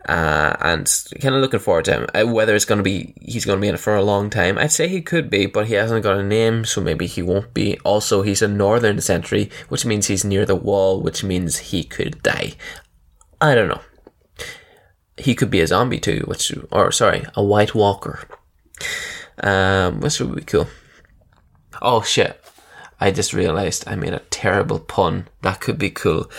Uh, 0.07 0.55
and 0.61 0.89
kind 1.19 1.35
of 1.35 1.41
looking 1.41 1.59
forward 1.59 1.83
to 1.83 1.91
him. 1.91 2.07
Uh, 2.15 2.25
whether 2.25 2.55
it's 2.55 2.63
going 2.63 2.77
to 2.77 2.83
be 2.83 3.13
he's 3.19 3.43
going 3.43 3.57
to 3.57 3.61
be 3.61 3.67
in 3.67 3.75
it 3.75 3.79
for 3.79 3.93
a 3.93 4.03
long 4.03 4.29
time, 4.29 4.57
I'd 4.57 4.71
say 4.71 4.87
he 4.87 5.01
could 5.01 5.29
be, 5.29 5.47
but 5.47 5.67
he 5.67 5.73
hasn't 5.73 6.03
got 6.03 6.17
a 6.17 6.23
name, 6.23 6.63
so 6.63 6.79
maybe 6.79 7.07
he 7.07 7.21
won't 7.21 7.53
be. 7.53 7.77
Also, 7.79 8.21
he's 8.21 8.41
a 8.41 8.47
northern 8.47 9.01
sentry, 9.01 9.49
which 9.67 9.85
means 9.85 10.07
he's 10.07 10.23
near 10.23 10.45
the 10.45 10.55
wall, 10.55 11.01
which 11.01 11.25
means 11.25 11.57
he 11.57 11.83
could 11.83 12.23
die. 12.23 12.53
I 13.41 13.53
don't 13.53 13.67
know 13.67 13.81
he 15.17 15.33
could 15.33 15.49
be 15.49 15.61
a 15.61 15.67
zombie 15.67 15.99
too, 15.99 16.23
which 16.27 16.53
or 16.71 16.91
sorry, 16.91 17.25
a 17.35 17.43
White 17.43 17.75
Walker. 17.75 18.27
Um, 19.43 19.99
which 19.99 20.19
would 20.19 20.35
be 20.35 20.43
cool. 20.43 20.67
Oh 21.81 22.01
shit! 22.01 22.39
I 22.99 23.11
just 23.11 23.33
realized 23.33 23.87
I 23.87 23.95
made 23.95 24.13
a 24.13 24.23
terrible 24.29 24.79
pun. 24.79 25.27
That 25.41 25.59
could 25.59 25.77
be 25.77 25.89
cool. 25.89 26.29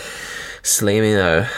Slay 0.63 1.01
me 1.01 1.15
now. 1.15 1.49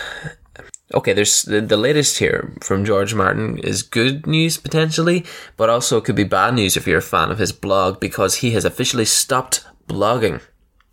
Okay, 0.93 1.13
there's 1.13 1.43
the, 1.43 1.61
the 1.61 1.77
latest 1.77 2.19
here 2.19 2.53
from 2.63 2.85
George 2.85 3.15
Martin 3.15 3.59
is 3.59 3.83
good 3.83 4.27
news 4.27 4.57
potentially, 4.57 5.25
but 5.57 5.71
also 5.71 6.01
could 6.01 6.17
be 6.17 6.25
bad 6.25 6.55
news 6.55 6.77
if 6.77 6.87
you're 6.87 6.99
a 6.99 7.03
fan 7.03 7.31
of 7.31 7.39
his 7.39 7.53
blog 7.53 8.01
because 8.01 8.37
he 8.37 8.51
has 8.51 8.65
officially 8.65 9.05
stopped 9.05 9.65
blogging 9.89 10.43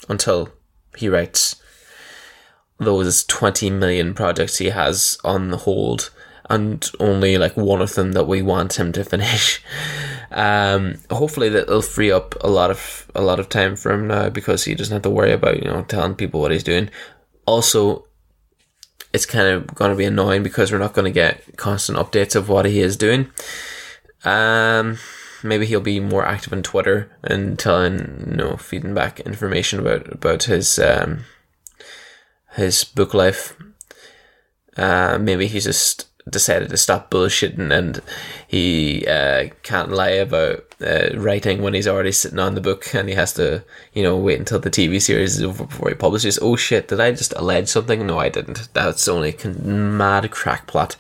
until 0.08 0.50
he 0.96 1.10
writes 1.10 1.62
those 2.78 3.24
20 3.24 3.72
million 3.72 4.14
projects 4.14 4.58
he 4.58 4.68
has 4.68 5.18
on 5.24 5.52
hold 5.54 6.12
and 6.50 6.92
only 7.00 7.38
like 7.38 7.58
one 7.58 7.82
of 7.82 7.96
them 7.96 8.14
that 8.14 8.28
we 8.28 8.42
want 8.42 8.80
him 8.80 8.92
to 8.94 9.04
finish. 9.04 9.62
Um, 10.32 10.96
hopefully 11.10 11.50
that 11.50 11.68
will 11.68 11.82
free 11.82 12.12
up 12.12 12.36
a 12.42 12.50
lot 12.50 12.70
of 12.70 13.10
a 13.16 13.22
lot 13.22 13.40
of 13.40 13.50
time 13.50 13.76
for 13.76 13.92
him 13.94 14.08
now 14.08 14.30
because 14.30 14.66
he 14.66 14.76
doesn't 14.76 14.94
have 14.94 15.04
to 15.04 15.10
worry 15.10 15.32
about 15.32 15.64
you 15.64 15.70
know 15.70 15.84
telling 15.84 16.16
people 16.16 16.42
what 16.42 16.52
he's 16.52 16.64
doing. 16.64 16.90
Also, 17.46 18.06
it's 19.14 19.26
kind 19.26 19.48
of 19.48 19.74
going 19.74 19.92
to 19.92 19.98
be 19.98 20.06
annoying 20.06 20.44
because 20.44 20.72
we're 20.72 20.78
not 20.78 20.94
going 20.94 21.06
to 21.06 21.12
get 21.12 21.58
constant 21.58 21.98
updates 21.98 22.36
of 22.36 22.50
what 22.50 22.66
he 22.66 22.82
is 22.82 22.98
doing. 22.98 23.32
Um, 24.26 24.98
maybe 25.44 25.66
he'll 25.66 25.80
be 25.80 26.00
more 26.00 26.26
active 26.26 26.52
on 26.52 26.64
Twitter 26.64 27.10
and 27.24 27.58
telling, 27.58 28.26
you 28.30 28.36
know, 28.36 28.58
feeding 28.58 28.94
back 28.94 29.20
information 29.22 29.80
about 29.80 30.12
about 30.12 30.44
his 30.44 30.78
um, 30.80 31.24
his 32.56 32.84
book 32.84 33.14
life. 33.14 33.56
Uh, 34.76 35.18
maybe 35.20 35.48
he's 35.48 35.64
just 35.64 36.07
decided 36.30 36.70
to 36.70 36.78
stop 36.78 37.10
bullshitting 37.10 37.72
and 37.72 38.02
he 38.48 39.06
uh, 39.08 39.50
can't 39.64 39.92
lie 39.92 40.10
about 40.10 40.64
uh, 40.82 41.10
writing 41.16 41.62
when 41.62 41.74
he's 41.74 41.88
already 41.88 42.12
sitting 42.12 42.40
on 42.40 42.56
the 42.56 42.62
book 42.62 42.94
and 42.94 43.10
he 43.10 43.16
has 43.16 43.34
to, 43.34 43.64
you 43.94 44.04
know, 44.04 44.18
wait 44.18 44.40
until 44.40 44.60
the 44.60 44.70
TV 44.70 45.02
series 45.02 45.38
is 45.38 45.44
over 45.44 45.66
before 45.66 45.90
he 45.90 45.96
publishes. 45.96 46.40
Oh 46.42 46.56
shit, 46.56 46.88
did 46.88 47.00
I 47.00 47.12
just 47.12 47.34
allege 47.34 47.68
something? 47.68 48.06
No, 48.06 48.20
I 48.20 48.30
didn't. 48.30 48.70
That's 48.74 49.08
only 49.08 49.34
con- 49.34 49.98
mad 49.98 50.30
crackpot. 50.32 50.96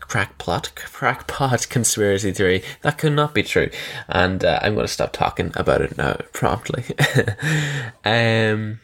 Crackpot, 0.00 0.74
crackpot 0.74 1.68
conspiracy 1.68 2.32
theory. 2.32 2.62
That 2.82 2.98
could 2.98 3.12
not 3.12 3.34
be 3.34 3.42
true. 3.42 3.70
And 4.08 4.44
uh, 4.44 4.58
I'm 4.62 4.74
going 4.74 4.86
to 4.86 4.92
stop 4.92 5.12
talking 5.12 5.52
about 5.54 5.82
it 5.82 5.96
now 5.96 6.14
promptly. 6.32 6.84
um, 8.04 8.80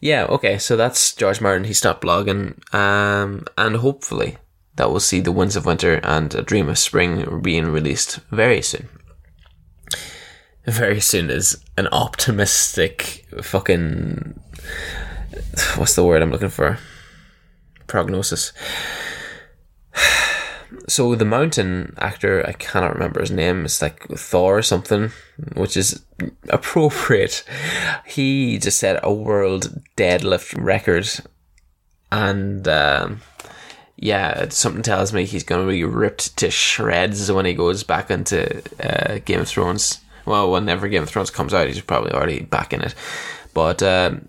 yeah, 0.00 0.24
okay, 0.24 0.58
so 0.58 0.76
that's 0.76 1.14
George 1.14 1.40
Martin. 1.40 1.64
He 1.64 1.74
stopped 1.74 2.02
blogging. 2.02 2.62
Um, 2.74 3.46
and 3.56 3.76
hopefully 3.76 4.38
that 4.78 4.90
will 4.90 5.00
see 5.00 5.20
The 5.20 5.32
Winds 5.32 5.56
of 5.56 5.66
Winter 5.66 6.00
and 6.04 6.32
A 6.34 6.42
Dream 6.42 6.68
of 6.68 6.78
Spring 6.78 7.40
being 7.42 7.66
released 7.66 8.20
very 8.30 8.62
soon. 8.62 8.88
Very 10.64 11.00
soon 11.00 11.30
is 11.30 11.62
an 11.76 11.88
optimistic 11.88 13.26
fucking. 13.42 14.40
What's 15.76 15.96
the 15.96 16.04
word 16.04 16.22
I'm 16.22 16.30
looking 16.30 16.48
for? 16.48 16.78
Prognosis. 17.86 18.52
So 20.86 21.14
the 21.14 21.24
mountain 21.24 21.94
actor, 21.98 22.46
I 22.46 22.52
cannot 22.52 22.94
remember 22.94 23.20
his 23.20 23.30
name. 23.30 23.64
It's 23.64 23.82
like 23.82 24.06
Thor 24.08 24.58
or 24.58 24.62
something, 24.62 25.10
which 25.54 25.76
is 25.76 26.02
appropriate. 26.48 27.44
He 28.06 28.58
just 28.58 28.78
set 28.78 29.00
a 29.02 29.12
world 29.12 29.82
deadlift 29.96 30.54
record, 30.62 31.08
and 32.10 32.66
um, 32.68 33.20
yeah, 34.00 34.48
something 34.50 34.82
tells 34.82 35.12
me 35.12 35.24
he's 35.24 35.42
going 35.42 35.66
to 35.66 35.70
be 35.70 35.82
ripped 35.82 36.36
to 36.36 36.50
shreds 36.50 37.30
when 37.32 37.44
he 37.44 37.52
goes 37.52 37.82
back 37.82 38.10
into 38.10 38.62
uh, 38.80 39.18
Game 39.24 39.40
of 39.40 39.48
Thrones. 39.48 40.00
Well, 40.24 40.52
whenever 40.52 40.86
Game 40.88 41.02
of 41.02 41.08
Thrones 41.08 41.30
comes 41.30 41.52
out, 41.52 41.66
he's 41.66 41.80
probably 41.80 42.12
already 42.12 42.40
back 42.40 42.72
in 42.72 42.80
it. 42.80 42.94
But 43.54 43.82
um, 43.82 44.26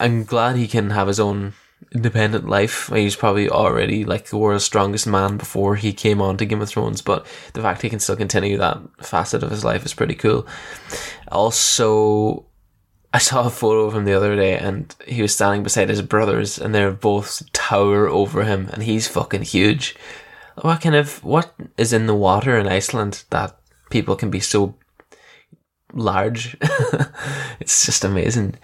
I'm 0.00 0.24
glad 0.24 0.56
he 0.56 0.66
can 0.66 0.90
have 0.90 1.06
his 1.06 1.20
own 1.20 1.52
independent 1.94 2.48
life. 2.48 2.88
He's 2.92 3.14
probably 3.14 3.48
already 3.48 4.04
like 4.04 4.26
the 4.26 4.36
world's 4.36 4.64
strongest 4.64 5.06
man 5.06 5.36
before 5.36 5.76
he 5.76 5.92
came 5.92 6.20
on 6.20 6.36
to 6.38 6.44
Game 6.44 6.60
of 6.60 6.68
Thrones, 6.68 7.00
but 7.00 7.24
the 7.52 7.62
fact 7.62 7.82
he 7.82 7.90
can 7.90 8.00
still 8.00 8.16
continue 8.16 8.58
that 8.58 8.80
facet 8.98 9.44
of 9.44 9.50
his 9.50 9.64
life 9.64 9.86
is 9.86 9.94
pretty 9.94 10.16
cool. 10.16 10.44
Also, 11.30 12.47
I 13.18 13.20
saw 13.20 13.48
a 13.48 13.50
photo 13.50 13.80
of 13.80 13.96
him 13.96 14.04
the 14.04 14.16
other 14.16 14.36
day 14.36 14.56
and 14.56 14.94
he 15.04 15.22
was 15.22 15.34
standing 15.34 15.64
beside 15.64 15.88
his 15.88 16.02
brothers 16.02 16.56
and 16.56 16.72
they're 16.72 16.92
both 16.92 17.42
tower 17.52 18.06
over 18.06 18.44
him 18.44 18.70
and 18.72 18.84
he's 18.84 19.08
fucking 19.08 19.42
huge. 19.42 19.96
What 20.62 20.82
kind 20.82 20.94
of, 20.94 21.24
what 21.24 21.52
is 21.76 21.92
in 21.92 22.06
the 22.06 22.14
water 22.14 22.56
in 22.56 22.68
Iceland 22.68 23.24
that 23.30 23.58
people 23.90 24.14
can 24.14 24.30
be 24.30 24.38
so 24.38 24.76
large? 25.92 26.56
it's 27.58 27.84
just 27.84 28.04
amazing. 28.04 28.54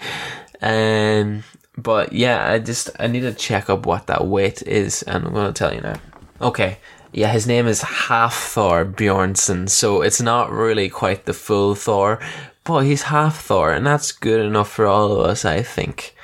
Um, 0.62 1.42
but 1.76 2.12
yeah, 2.12 2.48
I 2.48 2.60
just, 2.60 2.90
I 3.00 3.08
need 3.08 3.22
to 3.22 3.34
check 3.34 3.68
up 3.68 3.86
what 3.86 4.06
that 4.06 4.24
weight 4.24 4.62
is 4.62 5.02
and 5.02 5.26
I'm 5.26 5.34
to 5.34 5.52
tell 5.52 5.74
you 5.74 5.80
now. 5.80 5.96
Okay. 6.40 6.78
Yeah, 7.12 7.32
his 7.32 7.48
name 7.48 7.66
is 7.66 7.80
Hafthor 7.82 8.92
Bjornsson, 8.92 9.68
so 9.68 10.02
it's 10.02 10.20
not 10.20 10.50
really 10.50 10.88
quite 10.88 11.26
the 11.26 11.32
full 11.32 11.74
Thor, 11.76 12.20
but 12.64 12.80
he's 12.80 13.02
half 13.02 13.42
Thor, 13.42 13.72
and 13.72 13.86
that's 13.86 14.12
good 14.12 14.44
enough 14.44 14.70
for 14.70 14.86
all 14.86 15.12
of 15.12 15.18
us, 15.26 15.44
I 15.44 15.62
think. 15.62 16.14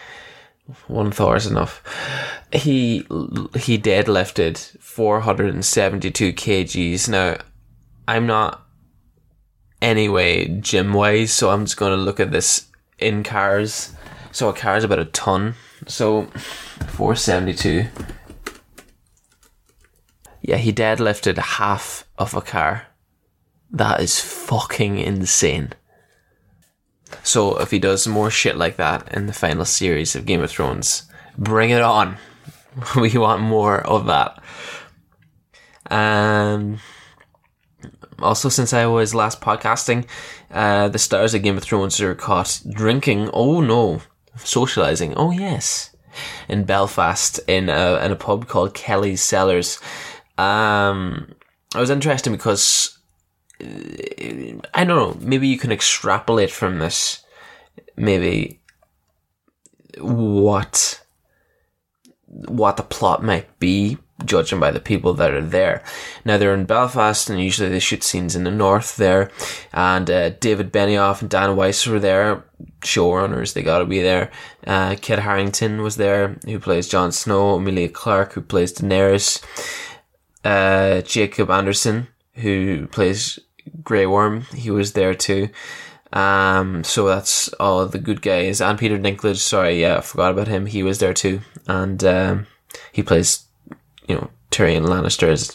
One 0.86 1.10
Thor 1.10 1.36
is 1.36 1.46
enough. 1.46 1.82
He 2.52 2.98
he 3.54 3.78
deadlifted 3.78 4.56
472 4.80 6.32
kgs. 6.32 7.08
Now, 7.08 7.36
I'm 8.08 8.26
not 8.26 8.66
anyway 9.82 10.48
gym 10.60 10.92
wise, 10.92 11.32
so 11.32 11.50
I'm 11.50 11.64
just 11.64 11.76
going 11.76 11.96
to 11.96 12.02
look 12.02 12.20
at 12.20 12.32
this 12.32 12.66
in 12.98 13.22
cars. 13.22 13.94
So 14.32 14.48
a 14.48 14.52
car 14.52 14.76
is 14.76 14.84
about 14.84 14.98
a 14.98 15.06
ton. 15.06 15.54
So 15.86 16.24
472 16.88 17.86
Yeah, 20.42 20.56
he 20.56 20.72
deadlifted 20.72 21.38
half 21.38 22.04
of 22.18 22.34
a 22.34 22.40
car. 22.40 22.86
That 23.70 24.00
is 24.00 24.20
fucking 24.20 24.98
insane. 24.98 25.72
So 27.22 27.58
if 27.58 27.70
he 27.70 27.78
does 27.78 28.06
more 28.06 28.30
shit 28.30 28.56
like 28.56 28.76
that 28.76 29.12
in 29.14 29.26
the 29.26 29.32
final 29.32 29.64
series 29.64 30.16
of 30.16 30.26
Game 30.26 30.42
of 30.42 30.50
Thrones, 30.50 31.08
bring 31.36 31.70
it 31.70 31.82
on. 31.82 32.16
we 32.96 33.16
want 33.16 33.42
more 33.42 33.80
of 33.80 34.06
that. 34.06 34.42
Um, 35.90 36.78
also, 38.20 38.48
since 38.48 38.72
I 38.72 38.86
was 38.86 39.14
last 39.14 39.40
podcasting, 39.40 40.06
uh, 40.50 40.88
the 40.88 40.98
stars 40.98 41.34
of 41.34 41.42
Game 41.42 41.56
of 41.56 41.62
Thrones 41.62 42.00
are 42.00 42.14
caught 42.14 42.60
drinking. 42.70 43.30
Oh 43.32 43.60
no, 43.60 44.02
socializing. 44.36 45.14
Oh 45.16 45.30
yes, 45.30 45.94
in 46.48 46.64
Belfast 46.64 47.40
in 47.46 47.68
a, 47.68 48.04
in 48.04 48.12
a 48.12 48.16
pub 48.16 48.46
called 48.46 48.74
Kelly's 48.74 49.22
Cellars. 49.22 49.80
Um, 50.38 51.34
I 51.74 51.80
was 51.80 51.90
interesting 51.90 52.32
because 52.32 52.98
I 53.60 54.84
don't 54.84 54.88
know. 54.88 55.26
Maybe 55.26 55.48
you 55.48 55.58
can 55.58 55.72
extrapolate 55.72 56.50
from 56.50 56.78
this. 56.78 57.24
Maybe 57.96 58.60
what 59.98 61.02
what 62.26 62.76
the 62.76 62.82
plot 62.82 63.24
might 63.24 63.58
be, 63.58 63.98
judging 64.24 64.60
by 64.60 64.70
the 64.70 64.80
people 64.80 65.14
that 65.14 65.34
are 65.34 65.44
there. 65.44 65.82
Now 66.24 66.38
they're 66.38 66.54
in 66.54 66.64
Belfast, 66.64 67.28
and 67.28 67.40
usually 67.40 67.68
they 67.68 67.80
shoot 67.80 68.04
scenes 68.04 68.36
in 68.36 68.44
the 68.44 68.50
north 68.50 68.96
there. 68.96 69.30
And 69.72 70.08
uh, 70.10 70.30
David 70.30 70.72
Benioff 70.72 71.20
and 71.20 71.30
Dan 71.30 71.56
Weiss 71.56 71.86
were 71.86 71.98
there, 71.98 72.44
showrunners. 72.82 73.52
They 73.52 73.62
got 73.62 73.78
to 73.80 73.84
be 73.84 74.00
there. 74.00 74.30
Uh, 74.66 74.96
Kit 75.00 75.18
Harington 75.18 75.82
was 75.82 75.96
there, 75.96 76.38
who 76.44 76.60
plays 76.60 76.88
Jon 76.88 77.12
Snow. 77.12 77.56
Emilia 77.56 77.88
Clarke, 77.88 78.34
who 78.34 78.42
plays 78.42 78.72
Daenerys. 78.72 79.42
Uh, 80.44 81.02
Jacob 81.02 81.50
Anderson, 81.50 82.08
who 82.34 82.86
plays 82.86 83.38
Grey 83.82 84.06
Worm, 84.06 84.42
he 84.54 84.70
was 84.70 84.92
there 84.92 85.14
too. 85.14 85.48
Um, 86.12 86.82
so 86.82 87.06
that's 87.06 87.48
all 87.54 87.86
the 87.86 87.98
good 87.98 88.20
guys. 88.22 88.60
And 88.60 88.78
Peter 88.78 88.98
Dinklage, 88.98 89.36
sorry, 89.36 89.80
yeah, 89.80 89.98
I 89.98 90.00
forgot 90.00 90.32
about 90.32 90.48
him. 90.48 90.66
He 90.66 90.82
was 90.82 90.98
there 90.98 91.14
too. 91.14 91.40
And, 91.66 92.02
um, 92.04 92.46
he 92.92 93.02
plays, 93.02 93.44
you 94.08 94.16
know, 94.16 94.30
Tyrion 94.50 94.86
Lannister 94.86 95.28
is, 95.28 95.52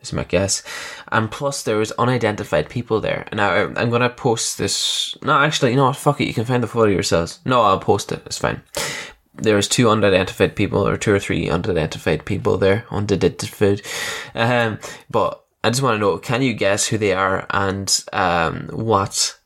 is 0.00 0.12
my 0.12 0.24
guess. 0.24 0.62
And 1.10 1.30
plus 1.30 1.62
there 1.62 1.76
was 1.76 1.92
unidentified 1.92 2.68
people 2.68 3.00
there. 3.00 3.26
Now 3.32 3.72
I'm 3.76 3.90
gonna 3.90 4.10
post 4.10 4.58
this. 4.58 5.16
No, 5.22 5.32
actually, 5.32 5.70
you 5.70 5.76
know 5.76 5.86
what? 5.86 5.96
Fuck 5.96 6.20
it. 6.20 6.26
You 6.26 6.34
can 6.34 6.44
find 6.44 6.62
the 6.62 6.68
photo 6.68 6.90
yourselves. 6.90 7.40
No, 7.44 7.62
I'll 7.62 7.78
post 7.78 8.12
it. 8.12 8.22
It's 8.26 8.38
fine. 8.38 8.62
There 9.34 9.56
was 9.56 9.66
two 9.66 9.88
unidentified 9.88 10.54
people, 10.54 10.86
or 10.86 10.96
two 10.96 11.12
or 11.12 11.18
three 11.18 11.50
unidentified 11.50 12.24
people 12.24 12.56
there, 12.56 12.84
unidentified. 12.90 13.82
Um, 14.34 14.78
but 15.10 15.43
I 15.64 15.70
just 15.70 15.80
want 15.80 15.94
to 15.94 15.98
know, 15.98 16.18
can 16.18 16.42
you 16.42 16.52
guess 16.52 16.86
who 16.86 16.98
they 16.98 17.14
are 17.14 17.46
and 17.48 18.04
um, 18.12 18.68
what 18.70 19.38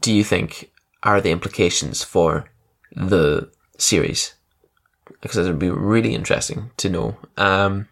do 0.00 0.10
you 0.10 0.24
think 0.24 0.72
are 1.02 1.20
the 1.20 1.32
implications 1.32 2.02
for 2.02 2.50
the 2.96 3.50
series? 3.76 4.32
Because 5.20 5.36
it 5.36 5.50
would 5.50 5.58
be 5.58 5.68
really 5.68 6.14
interesting 6.14 6.70
to 6.78 6.88
know. 6.88 7.16
Um, 7.36 7.88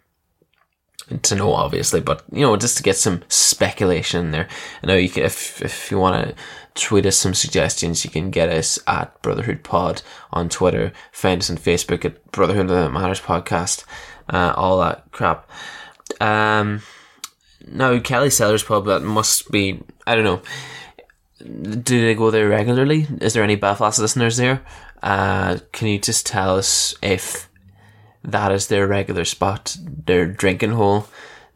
to 1.25 1.35
know, 1.35 1.53
obviously, 1.53 2.01
but 2.01 2.25
you 2.33 2.41
know, 2.41 2.57
just 2.57 2.79
to 2.79 2.83
get 2.83 2.97
some 2.97 3.23
speculation 3.29 4.27
in 4.27 4.31
there. 4.31 4.49
I 4.83 4.87
know 4.87 4.97
you 4.97 5.11
can, 5.11 5.25
if 5.25 5.61
if 5.61 5.91
you 5.91 5.99
want 5.99 6.25
to 6.27 6.35
tweet 6.75 7.05
us 7.05 7.19
some 7.19 7.35
suggestions, 7.35 8.03
you 8.03 8.11
can 8.11 8.31
get 8.31 8.49
us 8.49 8.79
at 8.87 9.21
Brotherhood 9.21 9.63
Pod 9.63 10.01
on 10.33 10.49
Twitter, 10.49 10.91
find 11.11 11.43
us 11.43 11.51
on 11.51 11.59
Facebook 11.59 12.07
at 12.07 12.33
Brotherhood 12.33 12.69
That 12.69 12.93
Matters 12.93 13.21
Podcast, 13.21 13.85
uh, 14.31 14.55
all 14.57 14.79
that 14.81 15.11
crap. 15.13 15.51
Um, 16.19 16.81
now 17.67 17.99
Kelly's 18.01 18.37
Cellars 18.37 18.63
Pub, 18.63 18.87
that 18.87 19.03
must 19.03 19.51
be, 19.51 19.81
I 20.07 20.15
don't 20.15 20.25
know 20.25 20.43
do 21.43 22.01
they 22.01 22.15
go 22.15 22.31
there 22.31 22.49
regularly? 22.49 23.07
Is 23.21 23.35
there 23.35 23.43
any 23.43 23.57
Belfast 23.57 23.99
listeners 23.99 24.37
there? 24.37 24.63
Uh, 25.03 25.59
can 25.73 25.89
you 25.89 25.99
just 25.99 26.27
tell 26.27 26.57
us 26.57 26.95
if 27.03 27.49
that 28.23 28.53
is 28.53 28.69
their 28.69 28.87
regular 28.87 29.25
spot, 29.25 29.77
their 30.07 30.27
drinking 30.27 30.73
hole? 30.73 31.07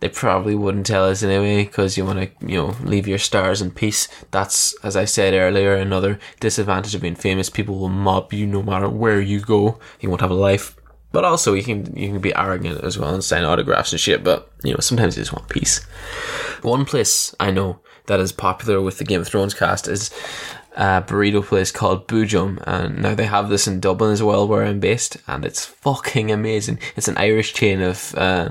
They 0.01 0.09
probably 0.09 0.55
wouldn't 0.55 0.87
tell 0.87 1.07
us 1.07 1.23
anyway 1.23 1.65
because 1.65 1.97
you 1.97 2.05
want 2.05 2.19
to, 2.19 2.47
you 2.47 2.59
know, 2.59 2.77
leave 2.83 3.09
your 3.09 3.19
stars 3.19 3.63
in 3.63 3.71
peace. 3.71 4.09
That's, 4.31 4.75
as 4.85 4.95
I 4.95 5.07
said 5.07 5.33
earlier, 5.33 5.75
another 5.75 6.19
disadvantage 6.39 6.95
of 6.95 7.01
being 7.01 7.15
famous. 7.15 7.49
People 7.49 7.79
will 7.79 7.89
mob 7.89 8.33
you 8.33 8.47
no 8.47 8.63
matter 8.63 8.91
where 8.91 9.21
you 9.21 9.41
go. 9.41 9.79
You 10.01 10.11
won't 10.11 10.21
have 10.21 10.31
a 10.31 10.35
life. 10.35 10.77
But 11.17 11.25
also, 11.25 11.55
you 11.55 11.63
can 11.63 11.97
you 11.97 12.09
can 12.09 12.21
be 12.21 12.35
arrogant 12.35 12.85
as 12.85 12.99
well 12.99 13.15
and 13.15 13.25
sign 13.25 13.43
autographs 13.43 13.91
and 13.91 13.99
shit. 13.99 14.23
But 14.23 14.53
you 14.63 14.75
know, 14.75 14.81
sometimes 14.81 15.17
you 15.17 15.23
just 15.23 15.33
want 15.33 15.49
peace. 15.49 15.83
One 16.61 16.85
place 16.85 17.35
I 17.41 17.51
know 17.51 17.81
that 18.05 18.21
is 18.21 18.33
popular 18.33 18.83
with 18.83 18.99
the 18.99 19.05
Game 19.07 19.23
of 19.23 19.27
Thrones 19.27 19.55
cast 19.55 19.89
is 19.89 20.11
a 20.73 21.01
burrito 21.01 21.43
place 21.43 21.73
called 21.73 22.07
Boojum, 22.07 22.63
and 22.67 23.01
now 23.01 23.15
they 23.15 23.25
have 23.25 23.49
this 23.49 23.67
in 23.67 23.81
Dublin 23.81 24.13
as 24.13 24.23
well, 24.23 24.47
where 24.47 24.67
I'm 24.67 24.79
based, 24.79 25.17
and 25.27 25.47
it's 25.47 25.65
fucking 25.65 26.31
amazing. 26.31 26.81
It's 26.97 27.09
an 27.09 27.17
Irish 27.17 27.55
chain 27.55 27.81
of 27.81 28.15
uh, 28.15 28.51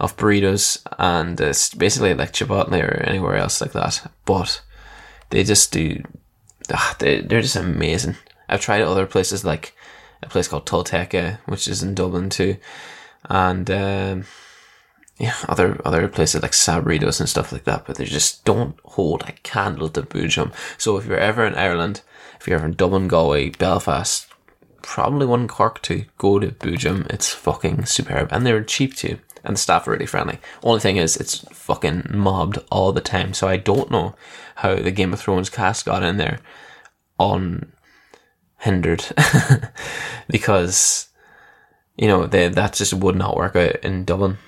of 0.00 0.16
burritos, 0.16 0.84
and 0.98 1.40
it's 1.40 1.72
basically 1.72 2.12
like 2.12 2.32
Chipotle 2.32 2.82
or 2.82 3.04
anywhere 3.04 3.36
else 3.36 3.60
like 3.60 3.70
that, 3.74 4.10
but 4.24 4.62
they 5.30 5.44
just 5.44 5.70
do. 5.70 6.02
Ah, 6.72 6.96
they 6.98 7.20
they're 7.20 7.40
just 7.40 7.54
amazing. 7.54 8.16
I've 8.48 8.62
tried 8.62 8.82
other 8.82 9.06
places 9.06 9.44
like 9.44 9.76
a 10.22 10.28
place 10.28 10.48
called 10.48 10.66
Tolteca, 10.66 11.38
which 11.46 11.68
is 11.68 11.82
in 11.82 11.94
Dublin 11.94 12.30
too, 12.30 12.56
and. 13.28 13.70
Um, 13.70 14.24
yeah, 15.18 15.34
other 15.48 15.80
other 15.84 16.06
places 16.06 16.42
like 16.42 16.52
Sabritos 16.52 17.18
and 17.18 17.28
stuff 17.28 17.50
like 17.52 17.64
that, 17.64 17.86
but 17.86 17.96
they 17.96 18.04
just 18.04 18.44
don't 18.44 18.78
hold 18.84 19.24
a 19.26 19.32
candle 19.42 19.88
to 19.88 20.02
Boojum. 20.02 20.52
So 20.78 20.96
if 20.96 21.06
you're 21.06 21.18
ever 21.18 21.44
in 21.44 21.56
Ireland, 21.56 22.02
if 22.40 22.46
you're 22.46 22.56
ever 22.56 22.66
in 22.66 22.74
Dublin, 22.74 23.08
Galway, 23.08 23.50
Belfast, 23.50 24.28
probably 24.82 25.26
one 25.26 25.48
Cork 25.48 25.82
too, 25.82 26.04
go 26.18 26.38
to 26.38 26.48
Boojum. 26.48 27.06
It's 27.12 27.32
fucking 27.34 27.86
superb, 27.86 28.28
and 28.30 28.46
they're 28.46 28.62
cheap 28.62 28.94
too, 28.94 29.18
and 29.42 29.56
the 29.56 29.60
staff 29.60 29.88
are 29.88 29.90
really 29.90 30.06
friendly. 30.06 30.38
Only 30.62 30.80
thing 30.80 30.98
is, 30.98 31.16
it's 31.16 31.38
fucking 31.50 32.10
mobbed 32.10 32.58
all 32.70 32.92
the 32.92 33.00
time, 33.00 33.34
so 33.34 33.48
I 33.48 33.56
don't 33.56 33.90
know 33.90 34.14
how 34.56 34.76
the 34.76 34.92
Game 34.92 35.12
of 35.12 35.20
Thrones 35.20 35.50
cast 35.50 35.84
got 35.84 36.04
in 36.04 36.18
there 36.18 36.38
unhindered, 38.60 39.04
because 40.28 41.08
you 41.96 42.08
know 42.08 42.26
they, 42.26 42.48
that 42.48 42.74
just 42.74 42.94
would 42.94 43.16
not 43.16 43.36
work 43.36 43.56
out 43.56 43.76
in 43.76 44.04
Dublin. 44.04 44.38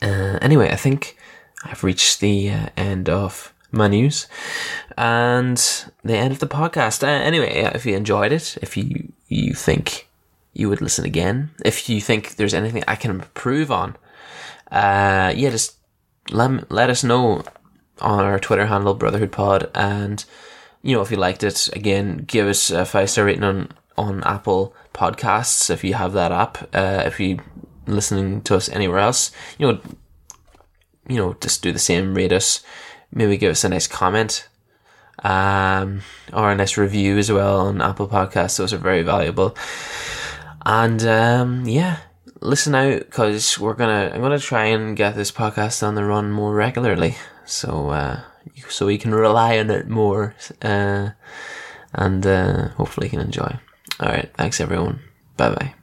Uh, 0.00 0.38
anyway, 0.40 0.70
I 0.70 0.76
think 0.76 1.16
I've 1.64 1.84
reached 1.84 2.20
the 2.20 2.50
uh, 2.50 2.68
end 2.76 3.08
of 3.08 3.52
my 3.70 3.88
news 3.88 4.26
and 4.96 5.56
the 6.02 6.16
end 6.16 6.32
of 6.32 6.38
the 6.38 6.46
podcast. 6.46 7.02
Uh, 7.02 7.06
anyway, 7.06 7.70
if 7.74 7.84
you 7.84 7.96
enjoyed 7.96 8.32
it, 8.32 8.56
if 8.62 8.76
you 8.76 9.12
you 9.28 9.54
think 9.54 10.08
you 10.52 10.68
would 10.68 10.80
listen 10.80 11.04
again, 11.04 11.50
if 11.64 11.88
you 11.88 12.00
think 12.00 12.36
there's 12.36 12.54
anything 12.54 12.84
I 12.88 12.96
can 12.96 13.10
improve 13.10 13.70
on, 13.70 13.96
uh, 14.70 15.32
yeah, 15.36 15.50
just 15.50 15.76
let 16.30 16.70
let 16.70 16.90
us 16.90 17.04
know 17.04 17.42
on 18.00 18.24
our 18.24 18.38
Twitter 18.38 18.66
handle 18.66 18.94
Brotherhood 18.94 19.32
Pod, 19.32 19.70
and 19.74 20.24
you 20.82 20.94
know 20.94 21.02
if 21.02 21.10
you 21.10 21.16
liked 21.16 21.42
it, 21.42 21.68
again, 21.74 22.24
give 22.26 22.46
us 22.46 22.70
a 22.70 22.84
five 22.84 23.10
star 23.10 23.24
rating 23.24 23.44
on 23.44 23.68
on 23.96 24.22
Apple 24.24 24.74
Podcasts 24.94 25.70
if 25.70 25.82
you 25.82 25.94
have 25.94 26.12
that 26.12 26.32
app. 26.32 26.74
Uh, 26.74 27.02
if 27.04 27.18
you 27.18 27.38
listening 27.86 28.40
to 28.42 28.54
us 28.56 28.68
anywhere 28.68 28.98
else, 28.98 29.32
you 29.58 29.66
know, 29.66 29.80
you 31.08 31.16
know, 31.16 31.34
just 31.40 31.62
do 31.62 31.72
the 31.72 31.78
same. 31.78 32.14
Rate 32.14 32.32
us, 32.32 32.62
maybe 33.10 33.36
give 33.36 33.50
us 33.50 33.64
a 33.64 33.68
nice 33.68 33.86
comment, 33.86 34.48
um, 35.24 36.02
or 36.32 36.50
a 36.50 36.54
nice 36.54 36.76
review 36.76 37.18
as 37.18 37.32
well 37.32 37.60
on 37.60 37.82
Apple 37.82 38.08
Podcasts. 38.08 38.58
Those 38.58 38.72
are 38.72 38.78
very 38.78 39.02
valuable. 39.02 39.56
And 40.64 41.04
um, 41.04 41.66
yeah, 41.66 41.98
listen 42.40 42.74
out 42.74 43.00
because 43.00 43.58
we're 43.58 43.74
gonna. 43.74 44.12
I'm 44.14 44.20
gonna 44.20 44.38
try 44.38 44.66
and 44.66 44.96
get 44.96 45.16
this 45.16 45.32
podcast 45.32 45.86
on 45.86 45.94
the 45.94 46.04
run 46.04 46.30
more 46.30 46.54
regularly, 46.54 47.16
so 47.44 47.90
uh, 47.90 48.20
so 48.68 48.86
we 48.86 48.98
can 48.98 49.14
rely 49.14 49.58
on 49.58 49.70
it 49.70 49.88
more, 49.88 50.34
uh, 50.62 51.10
and 51.92 52.26
uh, 52.26 52.68
hopefully 52.70 53.06
you 53.06 53.10
can 53.10 53.20
enjoy. 53.20 53.58
All 54.00 54.08
right, 54.08 54.30
thanks 54.36 54.60
everyone. 54.60 55.00
Bye 55.36 55.54
bye. 55.54 55.77